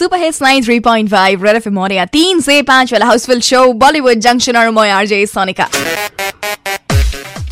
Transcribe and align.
Super 0.00 0.18
hits 0.18 0.38
93.5 0.42 1.42
red 1.44 1.56
FM 1.56 1.74
मोरिया 1.74 2.04
3 2.08 2.38
से 2.42 2.54
5 2.64 2.92
वाला 2.92 3.06
हाउसफुल 3.06 3.40
शो 3.46 3.60
बॉलीवुड 3.80 4.18
जंक्शन 4.26 4.56
और 4.56 4.70
मैं 4.76 4.90
RJ 4.90 5.18
Sonika 5.28 5.66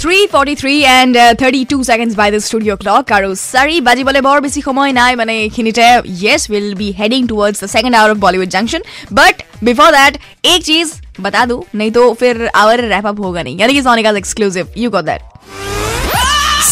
3.43 0.02 0.76
and 0.90 1.16
thirty 1.40 1.60
two 1.70 1.76
seconds 1.88 2.14
by 2.20 2.28
the 2.34 2.40
studio' 2.46 2.78
clock 2.82 3.04
আৰু 3.16 3.28
চাৰি 3.42 3.76
বাজিবলৈ 3.88 4.20
বৰ 4.28 4.38
বেছি 4.44 4.60
সময় 4.68 4.92
নাই 5.00 5.12
মানে 5.20 5.34
এইখিনিতে 5.44 5.86
yes 6.22 6.42
will 6.52 6.68
be 6.80 6.88
heading 7.00 7.20
towards 7.30 7.56
the 7.62 7.68
second 7.74 7.94
hour 8.00 8.10
of 8.14 8.18
Bollywood 8.26 8.50
junction 8.56 8.82
but 9.18 9.34
before 9.68 9.88
that 9.98 10.14
এক 10.52 10.60
চিজ 10.68 10.88
বতা 11.24 11.42
দো 11.50 11.56
নেই 11.80 11.90
তো 11.96 12.02
ফিৰ 12.20 12.36
আৱাৰ 12.62 12.78
ৰেপ 12.92 13.04
আপ 13.10 13.16
হোগা 13.24 13.42
নেই 13.46 13.54
यानी 13.60 13.72
कि 13.76 13.82
Sonika's 13.88 14.14
exclusive 14.22 14.64
you 14.82 14.88
got 14.96 15.04
that 15.10 15.22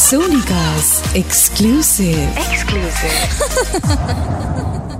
Sonika's 0.01 0.85
exclusive 1.23 2.17
exclusive 2.45 3.15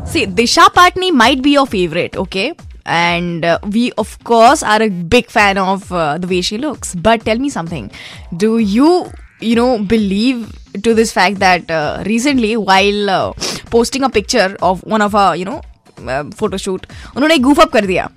See, 0.06 0.26
Disha 0.26 0.68
Patni 0.70 1.12
might 1.14 1.42
be 1.42 1.52
your 1.52 1.66
favorite, 1.66 2.18
okay? 2.18 2.54
And 2.86 3.46
uh, 3.46 3.60
we, 3.70 3.92
of 3.94 4.22
course, 4.24 4.64
are 4.64 4.82
a 4.82 4.90
big 4.90 5.30
fan 5.30 5.58
of 5.58 5.92
uh, 5.92 6.18
the 6.18 6.28
way 6.28 6.42
she 6.42 6.58
looks. 6.58 6.96
But 6.96 7.24
tell 7.24 7.38
me 7.38 7.50
something. 7.50 7.92
Do 8.36 8.58
you, 8.58 9.10
you 9.40 9.56
know, 9.56 9.80
believe 9.80 10.52
to 10.84 10.94
this 10.94 11.12
fact 11.12 11.40
that 11.40 11.70
uh, 11.72 12.04
recently, 12.06 12.58
while 12.58 13.10
uh, 13.10 13.34
posting 13.70 14.04
a 14.04 14.10
picture 14.10 14.58
of 14.62 14.84
one 14.84 15.02
of 15.02 15.16
our, 15.16 15.36
you 15.36 15.46
know, 15.46 15.62
uh, 16.08 16.24
photo 16.36 16.58
shoot, 16.58 16.86
उन्होंने 17.16 17.36
एक 17.36 17.42
goof 17.42 17.60
up 17.60 17.72
कर 17.74 17.86
दिया 17.86 18.10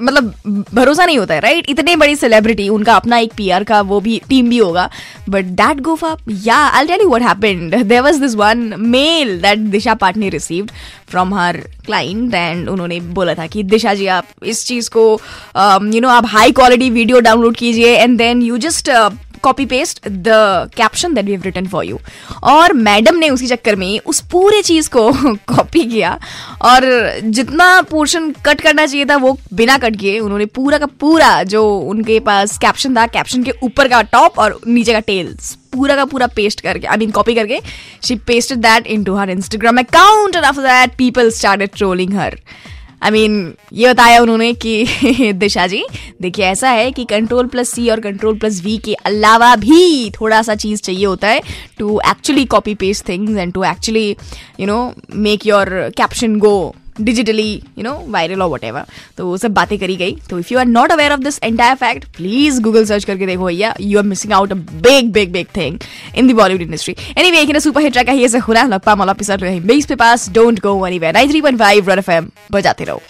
मतलब 0.00 0.64
भरोसा 0.74 1.04
नहीं 1.06 1.18
होता 1.18 1.34
है 1.34 1.40
right 1.40 1.70
इतने 1.70 1.96
बड़ी 1.96 2.16
सेलिब्रिटी 2.16 2.68
उनका 2.68 2.94
अपना 2.96 3.18
एक 3.18 3.32
पीआर 3.36 3.64
का 3.64 3.80
वो 3.82 4.00
भी 4.00 4.20
टीम 4.28 4.48
भी 4.50 4.58
होगा। 4.58 4.88
बट 5.28 5.44
दैट 5.60 5.80
गोफा 5.80 6.16
या 6.44 6.56
I 6.56 6.86
tell 6.86 7.00
you 7.00 7.08
what 7.08 7.22
happened 7.22 7.74
there 7.74 8.02
was 8.02 8.20
this 8.20 8.34
one 8.36 8.74
mail 8.78 9.38
that 9.42 9.58
Disha 9.70 9.94
Patni 9.94 10.28
received 10.30 10.70
from 11.10 11.34
her 11.34 11.56
client 11.86 12.34
and 12.34 12.68
उन्होंने 12.68 13.00
बोला 13.00 13.34
था 13.34 13.46
कि 13.46 13.62
दिशा 13.62 13.94
जी, 13.94 14.06
आप 14.06 14.26
इस 14.44 14.66
चीज़ 14.66 14.90
को 14.96 15.02
यू 15.94 16.00
नो 16.00 16.08
आप 16.08 16.26
हाई 16.28 16.52
क्वालिटी 16.52 16.90
वीडियो 16.90 17.20
डाउनलोड 17.20 17.56
कीजिए 17.56 17.96
and 17.96 18.16
then 18.18 18.42
you 18.42 18.56
just 18.58 18.90
copy 19.46 19.66
paste 19.66 20.08
the 20.08 20.36
caption 20.76 21.14
that 21.14 21.24
we 21.24 21.32
have 21.32 21.42
written 21.44 21.66
for 21.68 21.84
you 21.84 21.98
और 22.44 22.72
मैडम 22.82 23.16
ने 23.16 23.30
उसी 23.30 23.46
चक्कर 23.46 23.76
में 23.76 23.98
उस 24.06 24.20
पूरे 24.32 24.62
चीज़ 24.62 24.90
को 24.90 25.10
कॉपी 25.48 25.84
किया 25.84 26.18
और 26.64 26.84
जितना 27.30 27.80
पोर्शन 27.90 28.30
कट 28.46 28.60
करना 28.60 28.86
चाहिए 28.86 29.04
था 29.04 29.16
वो 29.18 29.36
बिना 29.54 29.78
कट 29.78 29.96
किए 29.96 30.18
उन्होंने 30.20 30.46
पूरा 30.56 30.78
का 30.78 30.86
पूरा 31.00 31.42
जो 31.46 31.62
उनके 31.86 32.18
पास 32.22 32.58
कैप्शन 32.58 32.96
था 32.96 33.06
कैप्शन 33.08 33.42
के 33.42 33.52
ऊपर 33.62 33.88
का 33.88 34.02
टॉप 34.10 34.38
और 34.38 34.60
नीचे 34.68 34.92
का 34.92 35.00
टेल्स 35.06 35.56
पूरा 35.72 35.96
का 35.96 36.04
पूरा 36.06 36.26
पेस्ट 36.36 36.60
करके 36.60 36.86
आई 36.86 36.96
मीन 36.96 37.10
कॉपी 37.10 37.34
करके 37.34 37.60
she 38.02 38.14
pasted 38.26 38.58
that 38.60 38.86
into 39.04 39.14
her 39.14 39.30
Instagram 39.30 39.78
account 39.78 40.36
and 40.36 40.44
after 40.44 40.62
that 40.62 40.96
people 40.98 41.30
started 41.32 41.70
trolling 41.76 42.14
her 42.18 42.38
I 43.02 43.10
mean 43.10 43.54
ये 43.72 43.88
बताया 43.88 44.20
उन्होंने 44.22 44.52
कि 44.54 45.32
दिशा 45.34 45.66
जी, 45.66 45.82
देखिए 46.22 46.44
ऐसा 46.44 46.70
है 46.70 46.90
कि 46.92 47.04
कंट्रोल 47.04 47.46
प्लस 47.46 47.70
सी 47.70 47.88
और 47.90 48.00
कंट्रोल 48.00 48.38
प्लस 48.38 48.62
वी 48.64 48.76
के 48.84 48.94
अलावा 49.06 49.54
भी 49.56 50.10
थोड़ा 50.10 50.40
सा 50.42 50.54
चीज़ 50.54 50.82
चाहिए 50.82 51.04
होता 51.06 51.28
है 51.28 51.40
to 51.78 52.00
actually 52.10 52.44
copy 52.44 52.74
paste 52.74 53.08
things 53.08 53.36
and 53.36 53.52
to 53.52 53.64
actually 53.64 54.08
you 54.60 54.66
know 54.66 54.80
make 55.14 55.46
your 55.46 55.68
caption 55.96 56.38
go 56.38 56.56
digitally 57.00 57.50
you 57.78 57.84
know 57.84 57.92
viral 58.08 58.42
और 58.42 58.50
वट 58.50 58.64
तो 59.16 59.26
वो 59.26 59.36
सब 59.36 59.54
बातें 59.54 59.78
करी 59.78 59.96
गई। 59.96 60.16
तो 60.30 60.38
if 60.38 60.52
you 60.52 60.58
are 60.58 60.66
not 60.66 60.92
aware 60.92 61.12
of 61.12 61.20
this 61.20 61.38
entire 61.42 61.74
fact 61.76 62.04
please 62.16 62.60
Google 62.62 62.84
search 62.84 63.04
करके 63.04 63.26
देखो 63.26 63.46
भैया 63.46 63.74
you 63.80 63.98
are 63.98 64.04
missing 64.04 64.32
out 64.32 64.52
a 64.52 64.54
big 64.54 65.12
big 65.12 65.32
big 65.32 65.46
thing 65.56 65.78
in 66.16 66.28
the 66.28 66.36
Bollywood 66.36 66.62
industry 66.62 66.94
anyway 67.30 67.60
super 67.60 67.82
hit 67.82 67.96
रहा 67.96 68.10
है, 68.10 68.18
ये 68.18 68.28
से 68.28 68.38
हुआ 68.38 68.62
लप्पा, 68.64 68.94
मला 68.94 69.12
पिसर 69.12 69.38
रहे 69.38 69.60
बेस 69.62 69.86
पे 69.86 69.94
पास 69.96 70.28
don't 70.32 70.60
go 70.62 70.86
any 70.86 70.98
way 70.98 71.12
nine 71.12 71.30
three 71.30 71.40
point 71.40 71.58
five 71.58 71.90
red 71.90 71.98
F 71.98 72.10
M 72.10 72.30
बजाते 72.52 72.84
रहो। 72.84 73.00